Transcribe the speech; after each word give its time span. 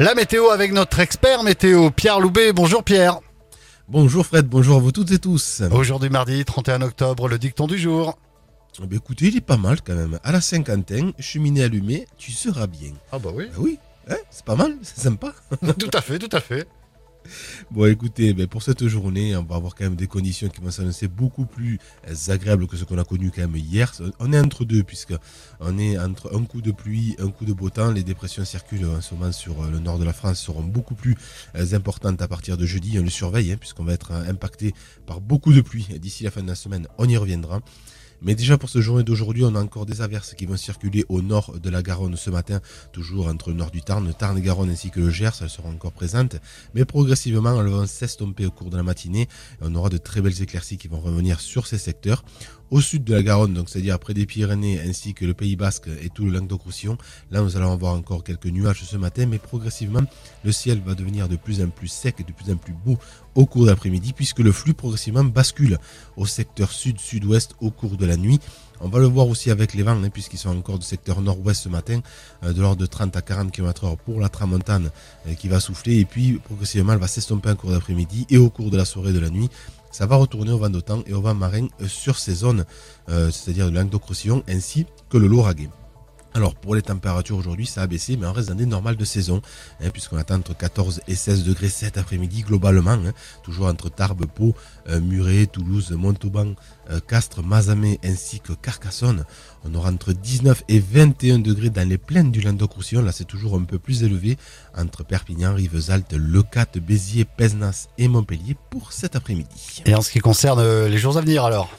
La 0.00 0.14
météo 0.14 0.48
avec 0.48 0.72
notre 0.72 0.98
expert 1.00 1.42
météo, 1.42 1.90
Pierre 1.90 2.20
Loubet. 2.20 2.54
Bonjour 2.54 2.82
Pierre. 2.82 3.20
Bonjour 3.86 4.24
Fred, 4.24 4.46
bonjour 4.46 4.78
à 4.78 4.80
vous 4.80 4.92
toutes 4.92 5.10
et 5.10 5.18
tous. 5.18 5.60
Aujourd'hui 5.70 6.08
mardi 6.08 6.42
31 6.42 6.80
octobre, 6.80 7.28
le 7.28 7.38
dicton 7.38 7.66
du 7.66 7.76
jour. 7.76 8.16
Eh 8.82 8.86
bien, 8.86 8.96
écoutez, 8.96 9.26
il 9.26 9.36
est 9.36 9.42
pas 9.42 9.58
mal 9.58 9.82
quand 9.82 9.94
même. 9.94 10.18
À 10.24 10.32
la 10.32 10.40
Saint-Quentin, 10.40 11.10
cheminée 11.18 11.64
allumée, 11.64 12.06
tu 12.16 12.32
seras 12.32 12.66
bien. 12.66 12.92
Ah 13.12 13.18
bah 13.18 13.28
oui. 13.34 13.48
Ah 13.52 13.58
oui, 13.58 13.78
hein, 14.08 14.16
c'est 14.30 14.46
pas 14.46 14.56
mal, 14.56 14.74
c'est 14.80 15.00
sympa. 15.00 15.34
tout 15.78 15.90
à 15.92 16.00
fait, 16.00 16.18
tout 16.18 16.34
à 16.34 16.40
fait. 16.40 16.66
Bon, 17.70 17.86
écoutez, 17.86 18.32
ben, 18.34 18.46
pour 18.46 18.62
cette 18.62 18.86
journée, 18.86 19.36
on 19.36 19.44
va 19.44 19.56
avoir 19.56 19.74
quand 19.74 19.84
même 19.84 19.96
des 19.96 20.06
conditions 20.06 20.48
qui 20.48 20.60
vont 20.60 20.70
s'annoncer 20.70 21.08
beaucoup 21.08 21.46
plus 21.46 21.78
agréables 22.28 22.66
que 22.66 22.76
ce 22.76 22.84
qu'on 22.84 22.98
a 22.98 23.04
connu 23.04 23.30
quand 23.30 23.42
même 23.42 23.56
hier. 23.56 23.92
On 24.18 24.32
est 24.32 24.40
entre 24.40 24.64
deux, 24.64 24.82
puisque 24.82 25.14
on 25.60 25.78
est 25.78 25.98
entre 25.98 26.36
un 26.36 26.44
coup 26.44 26.60
de 26.60 26.72
pluie, 26.72 27.16
un 27.18 27.30
coup 27.30 27.44
de 27.44 27.52
beau 27.52 27.70
temps. 27.70 27.90
Les 27.90 28.02
dépressions 28.02 28.44
circulent 28.44 28.86
en 28.86 29.00
ce 29.00 29.14
moment 29.14 29.32
sur 29.32 29.62
le 29.62 29.78
nord 29.78 29.98
de 29.98 30.04
la 30.04 30.12
France 30.12 30.40
seront 30.40 30.62
beaucoup 30.62 30.94
plus 30.94 31.16
importantes 31.72 32.20
à 32.22 32.28
partir 32.28 32.56
de 32.56 32.66
jeudi. 32.66 32.98
On 32.98 33.02
le 33.02 33.10
surveille, 33.10 33.52
hein, 33.52 33.56
puisqu'on 33.58 33.84
va 33.84 33.92
être 33.92 34.12
impacté 34.12 34.74
par 35.06 35.20
beaucoup 35.20 35.52
de 35.52 35.60
pluie 35.60 35.86
d'ici 35.98 36.24
la 36.24 36.30
fin 36.30 36.42
de 36.42 36.48
la 36.48 36.54
semaine. 36.54 36.86
On 36.98 37.08
y 37.08 37.16
reviendra. 37.16 37.60
Mais 38.22 38.34
déjà 38.34 38.58
pour 38.58 38.68
ce 38.68 38.80
journée 38.80 39.02
d'aujourd'hui, 39.02 39.44
on 39.44 39.54
a 39.54 39.60
encore 39.60 39.86
des 39.86 40.02
averses 40.02 40.34
qui 40.34 40.46
vont 40.46 40.56
circuler 40.56 41.04
au 41.08 41.22
nord 41.22 41.58
de 41.58 41.70
la 41.70 41.82
Garonne 41.82 42.16
ce 42.16 42.30
matin, 42.30 42.60
toujours 42.92 43.28
entre 43.28 43.50
le 43.50 43.56
nord 43.56 43.70
du 43.70 43.80
Tarn, 43.80 44.12
Tarn 44.12 44.36
et 44.36 44.42
Garonne 44.42 44.70
ainsi 44.70 44.90
que 44.90 45.00
le 45.00 45.10
Gers, 45.10 45.32
elles 45.40 45.48
seront 45.48 45.70
encore 45.70 45.92
présentes. 45.92 46.36
Mais 46.74 46.84
progressivement, 46.84 47.60
elles 47.60 47.68
vont 47.68 47.86
s'estomper 47.86 48.46
au 48.46 48.50
cours 48.50 48.70
de 48.70 48.76
la 48.76 48.82
matinée. 48.82 49.22
Et 49.22 49.62
on 49.62 49.74
aura 49.74 49.88
de 49.88 49.98
très 49.98 50.20
belles 50.20 50.42
éclaircies 50.42 50.76
qui 50.76 50.88
vont 50.88 51.00
revenir 51.00 51.40
sur 51.40 51.66
ces 51.66 51.78
secteurs 51.78 52.24
au 52.70 52.80
sud 52.80 53.04
de 53.04 53.14
la 53.14 53.22
Garonne, 53.22 53.54
donc 53.54 53.68
c'est-à-dire 53.68 53.94
après 53.94 54.14
des 54.14 54.26
Pyrénées 54.26 54.80
ainsi 54.80 55.14
que 55.14 55.24
le 55.24 55.34
Pays 55.34 55.56
Basque 55.56 55.88
et 56.02 56.08
tout 56.08 56.24
le 56.24 56.30
Languedoc-Roussillon. 56.32 56.96
Là, 57.30 57.42
nous 57.42 57.56
allons 57.56 57.72
avoir 57.72 57.94
encore 57.94 58.22
quelques 58.22 58.46
nuages 58.46 58.82
ce 58.84 58.96
matin, 58.96 59.26
mais 59.26 59.38
progressivement, 59.38 60.02
le 60.44 60.52
ciel 60.52 60.80
va 60.84 60.94
devenir 60.94 61.28
de 61.28 61.36
plus 61.36 61.60
en 61.62 61.68
plus 61.68 61.88
sec 61.88 62.16
et 62.20 62.24
de 62.24 62.32
plus 62.32 62.52
en 62.52 62.56
plus 62.56 62.72
beau 62.72 62.98
au 63.34 63.46
cours 63.46 63.64
de 63.64 63.70
l'après-midi, 63.70 64.12
puisque 64.12 64.40
le 64.40 64.52
flux 64.52 64.74
progressivement 64.74 65.24
bascule 65.24 65.78
au 66.16 66.26
secteur 66.26 66.70
sud-sud-ouest 66.70 67.54
au 67.60 67.70
cours 67.70 67.96
de 67.96 68.06
la 68.06 68.16
nuit. 68.16 68.40
On 68.82 68.88
va 68.88 68.98
le 68.98 69.06
voir 69.06 69.28
aussi 69.28 69.50
avec 69.50 69.74
les 69.74 69.82
vents, 69.82 70.02
hein, 70.02 70.10
puisqu'ils 70.10 70.38
sont 70.38 70.56
encore 70.56 70.78
du 70.78 70.86
secteur 70.86 71.20
nord-ouest 71.20 71.64
ce 71.64 71.68
matin, 71.68 72.00
euh, 72.42 72.52
de 72.52 72.60
l'ordre 72.62 72.80
de 72.80 72.86
30 72.86 73.14
à 73.16 73.22
40 73.22 73.52
km/h 73.52 73.96
pour 73.98 74.20
la 74.20 74.28
tramontane 74.28 74.90
euh, 75.28 75.34
qui 75.34 75.48
va 75.48 75.60
souffler, 75.60 75.98
et 75.98 76.04
puis 76.04 76.40
progressivement 76.44 76.94
elle 76.94 76.98
va 76.98 77.06
s'estomper 77.06 77.50
en 77.50 77.56
cours 77.56 77.72
d'après-midi 77.72 78.26
et 78.30 78.38
au 78.38 78.48
cours 78.48 78.70
de 78.70 78.76
la 78.76 78.84
soirée 78.84 79.12
de 79.12 79.20
la 79.20 79.30
nuit 79.30 79.50
ça 79.90 80.06
va 80.06 80.14
retourner 80.16 80.52
au 80.52 80.58
vent 80.58 80.70
d'automne 80.70 81.02
et 81.06 81.12
au 81.12 81.20
vent 81.20 81.34
marin 81.34 81.66
euh, 81.82 81.88
sur 81.88 82.16
ces 82.16 82.34
zones, 82.34 82.64
c'est-à-dire 83.08 83.66
le 83.66 83.72
Languedoc-Roussillon 83.72 84.44
ainsi 84.48 84.86
que 85.08 85.18
le 85.18 85.26
Lauragais. 85.26 85.68
Alors 86.32 86.54
pour 86.54 86.76
les 86.76 86.82
températures 86.82 87.36
aujourd'hui 87.36 87.66
ça 87.66 87.82
a 87.82 87.86
baissé 87.86 88.16
mais 88.16 88.26
on 88.26 88.32
reste 88.32 88.48
dans 88.48 88.54
des 88.54 88.66
normales 88.66 88.96
de 88.96 89.04
saison 89.04 89.42
hein, 89.80 89.90
puisqu'on 89.90 90.16
attend 90.16 90.36
entre 90.36 90.56
14 90.56 91.00
et 91.08 91.16
16 91.16 91.42
degrés 91.44 91.68
cet 91.68 91.98
après-midi 91.98 92.42
globalement 92.42 92.92
hein, 92.92 93.12
toujours 93.42 93.66
entre 93.66 93.90
Tarbes, 93.90 94.26
Pau, 94.26 94.54
euh, 94.88 95.00
Muret, 95.00 95.46
Toulouse, 95.46 95.90
Montauban, 95.90 96.54
euh, 96.90 97.00
Castres, 97.00 97.42
Mazamet 97.42 97.98
ainsi 98.04 98.40
que 98.40 98.52
Carcassonne. 98.52 99.24
On 99.64 99.74
aura 99.74 99.90
entre 99.90 100.12
19 100.12 100.62
et 100.68 100.78
21 100.78 101.40
degrés 101.40 101.70
dans 101.70 101.88
les 101.88 101.98
plaines 101.98 102.30
du 102.30 102.40
Languedoc-Roussillon 102.40 103.02
là 103.02 103.10
c'est 103.10 103.24
toujours 103.24 103.56
un 103.56 103.64
peu 103.64 103.80
plus 103.80 104.04
élevé 104.04 104.38
entre 104.76 105.04
Perpignan, 105.04 105.54
Rivesaltes, 105.54 106.12
Lecate, 106.12 106.78
Béziers, 106.78 107.24
Pesnas 107.24 107.88
et 107.98 108.06
Montpellier 108.06 108.56
pour 108.70 108.92
cet 108.92 109.16
après-midi. 109.16 109.82
Et 109.84 109.94
en 109.96 110.00
ce 110.00 110.12
qui 110.12 110.20
concerne 110.20 110.60
euh, 110.60 110.88
les 110.88 110.98
jours 110.98 111.18
à 111.18 111.20
venir 111.22 111.44
alors? 111.44 111.70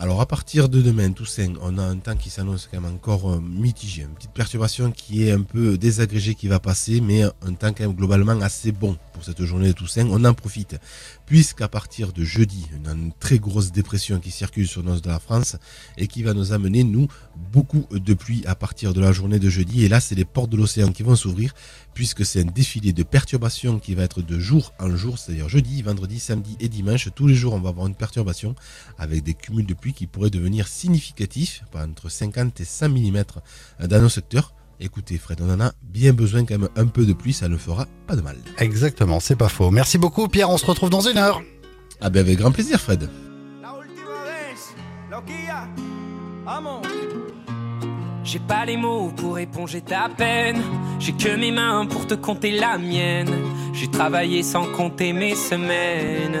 Alors 0.00 0.22
à 0.22 0.26
partir 0.26 0.70
de 0.70 0.80
demain, 0.80 1.12
Toussaint, 1.12 1.52
on 1.60 1.76
a 1.76 1.82
un 1.82 1.98
temps 1.98 2.16
qui 2.16 2.30
s'annonce 2.30 2.70
quand 2.72 2.80
même 2.80 2.94
encore 2.94 3.32
euh, 3.32 3.38
mitigé. 3.38 4.00
Une 4.00 4.14
petite 4.14 4.30
perturbation 4.30 4.92
qui 4.92 5.24
est 5.24 5.30
un 5.30 5.42
peu 5.42 5.76
désagrégée 5.76 6.34
qui 6.34 6.48
va 6.48 6.58
passer, 6.58 7.02
mais 7.02 7.22
un 7.22 7.52
temps 7.52 7.74
quand 7.74 7.80
même 7.80 7.92
globalement 7.92 8.40
assez 8.40 8.72
bon 8.72 8.96
pour 9.12 9.22
cette 9.22 9.44
journée 9.44 9.68
de 9.68 9.72
Toussaint. 9.72 10.08
On 10.10 10.24
en 10.24 10.32
profite, 10.32 10.76
puisqu'à 11.26 11.68
partir 11.68 12.14
de 12.14 12.24
jeudi, 12.24 12.66
on 12.82 12.88
a 12.88 12.92
une 12.94 13.12
très 13.12 13.38
grosse 13.38 13.72
dépression 13.72 14.20
qui 14.20 14.30
circule 14.30 14.66
sur 14.66 14.82
de 14.82 15.08
la 15.08 15.18
France 15.18 15.56
et 15.98 16.06
qui 16.06 16.22
va 16.22 16.32
nous 16.32 16.54
amener, 16.54 16.82
nous, 16.82 17.06
beaucoup 17.52 17.84
de 17.90 18.14
pluie 18.14 18.42
à 18.46 18.54
partir 18.54 18.94
de 18.94 19.02
la 19.02 19.12
journée 19.12 19.38
de 19.38 19.50
jeudi. 19.50 19.84
Et 19.84 19.88
là, 19.90 20.00
c'est 20.00 20.14
les 20.14 20.24
portes 20.24 20.48
de 20.48 20.56
l'océan 20.56 20.92
qui 20.92 21.02
vont 21.02 21.14
s'ouvrir, 21.14 21.52
puisque 21.92 22.24
c'est 22.24 22.40
un 22.40 22.46
défilé 22.46 22.94
de 22.94 23.02
perturbations 23.02 23.78
qui 23.78 23.94
va 23.94 24.04
être 24.04 24.22
de 24.22 24.38
jour 24.38 24.72
en 24.78 24.96
jour, 24.96 25.18
c'est-à-dire 25.18 25.50
jeudi, 25.50 25.82
vendredi, 25.82 26.18
samedi 26.20 26.56
et 26.58 26.70
dimanche. 26.70 27.10
Tous 27.14 27.26
les 27.26 27.34
jours, 27.34 27.52
on 27.52 27.60
va 27.60 27.68
avoir 27.68 27.86
une 27.86 27.94
perturbation 27.94 28.54
avec 28.98 29.22
des 29.22 29.34
cumuls 29.34 29.66
de 29.66 29.74
pluie 29.74 29.89
qui 29.92 30.06
pourraient 30.06 30.30
devenir 30.30 30.68
significatifs, 30.68 31.62
entre 31.74 32.08
50 32.08 32.60
et 32.60 32.64
100 32.64 32.88
mm 32.88 33.24
dans 33.86 34.00
nos 34.00 34.08
secteurs. 34.08 34.54
Écoutez, 34.82 35.18
Fred, 35.18 35.40
on 35.42 35.50
en 35.50 35.60
a 35.60 35.72
bien 35.82 36.12
besoin 36.12 36.44
quand 36.44 36.58
même 36.58 36.70
un 36.74 36.86
peu 36.86 37.04
de 37.04 37.12
pluie, 37.12 37.34
ça 37.34 37.48
ne 37.48 37.56
fera 37.58 37.86
pas 38.06 38.16
de 38.16 38.22
mal. 38.22 38.36
Exactement, 38.58 39.20
c'est 39.20 39.36
pas 39.36 39.48
faux. 39.48 39.70
Merci 39.70 39.98
beaucoup, 39.98 40.26
Pierre. 40.28 40.48
On 40.48 40.56
se 40.56 40.64
retrouve 40.64 40.88
dans 40.88 41.02
une 41.06 41.18
heure. 41.18 41.42
Ah 42.00 42.08
ben 42.08 42.20
avec 42.20 42.38
grand 42.38 42.50
plaisir, 42.50 42.80
Fred. 42.80 43.08
J'ai 48.24 48.38
pas 48.38 48.64
les 48.64 48.76
mots 48.76 49.10
pour 49.16 49.38
éponger 49.38 49.80
ta 49.80 50.08
peine. 50.08 50.62
J'ai 50.98 51.12
que 51.12 51.36
mes 51.36 51.50
mains 51.50 51.86
pour 51.86 52.06
te 52.06 52.14
compter 52.14 52.52
la 52.52 52.78
mienne. 52.78 53.34
J'ai 53.72 53.90
travaillé 53.90 54.42
sans 54.42 54.66
compter 54.66 55.12
mes 55.12 55.34
semaines. 55.34 56.40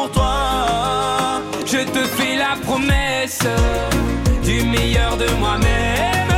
promesse 2.71 3.39
du 4.43 4.63
meilleur 4.63 5.17
de 5.17 5.27
moi-même 5.39 6.33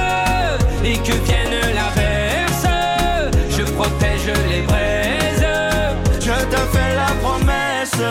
et 0.83 0.97
que 0.97 1.13
vienne 1.27 1.57
l'averse. 1.77 2.67
Je 3.55 3.63
protège 3.77 4.31
les 4.49 4.61
braises. 4.61 5.47
Je 6.19 6.37
te 6.53 6.61
fais 6.73 6.95
la 6.95 7.11
promesse 7.21 8.01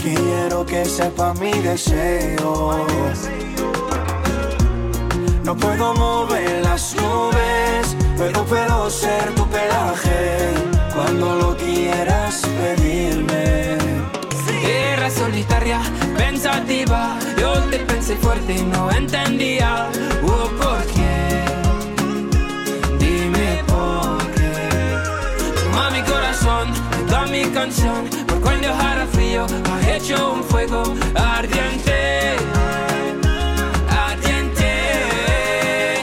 Quiero 0.00 0.64
que 0.64 0.84
sepa 0.84 1.34
mi 1.34 1.50
deseo. 1.50 2.86
No 5.42 5.56
puedo 5.56 5.94
mover 5.94 6.62
las 6.62 6.94
nubes, 6.94 7.96
pero 8.16 8.44
puedo 8.44 8.88
ser 8.88 9.34
tu 9.34 9.44
pelaje 9.48 10.50
cuando 10.94 11.34
lo 11.34 11.56
quieras 11.56 12.42
pedirme. 12.60 13.78
Era 14.62 15.10
solitaria, 15.10 15.80
pensativa. 16.16 17.18
Yo 17.40 17.54
te 17.70 17.78
pensé 17.80 18.14
fuerte 18.16 18.58
y 18.58 18.62
no 18.62 18.92
entendía. 18.92 19.37
Hecho 29.86 30.34
un 30.34 30.44
fuego 30.44 30.82
ardiente. 31.14 32.36
Ardiente. 33.88 34.72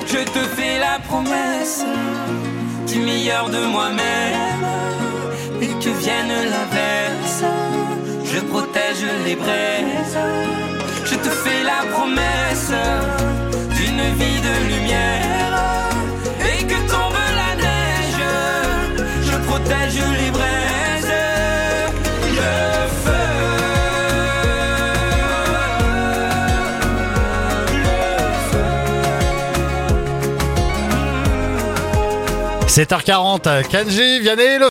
Je 0.08 0.24
te 0.24 0.40
fais 0.56 0.80
la 0.80 1.00
promesse 1.00 1.84
du 2.88 3.00
meilleur 3.00 3.50
de 3.50 3.66
moi-même. 3.66 4.66
Et 5.62 5.68
que 5.84 5.90
vienne 5.90 6.34
l'averse 6.54 7.44
je 8.36 8.42
protège 8.42 9.06
les 9.26 9.36
braises. 9.36 10.18
Je 11.06 11.16
te 11.16 11.30
fais 11.30 11.64
la 11.64 11.82
promesse 11.94 12.72
d'une 13.78 14.04
vie 14.20 14.40
de 14.48 14.54
lumière. 14.74 15.05
7h40, 32.76 33.70
Kanji, 33.70 34.20
Vianney, 34.20 34.58
le 34.58 34.64